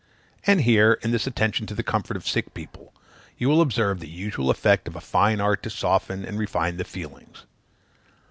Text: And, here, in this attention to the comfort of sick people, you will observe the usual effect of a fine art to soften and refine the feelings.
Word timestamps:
And, 0.47 0.61
here, 0.61 0.93
in 1.03 1.11
this 1.11 1.27
attention 1.27 1.67
to 1.67 1.75
the 1.75 1.83
comfort 1.83 2.17
of 2.17 2.27
sick 2.27 2.55
people, 2.55 2.91
you 3.37 3.47
will 3.47 3.61
observe 3.61 3.99
the 3.99 4.09
usual 4.09 4.49
effect 4.49 4.87
of 4.87 4.95
a 4.95 4.99
fine 4.99 5.39
art 5.39 5.61
to 5.61 5.69
soften 5.69 6.25
and 6.25 6.39
refine 6.39 6.77
the 6.77 6.83
feelings. 6.83 7.45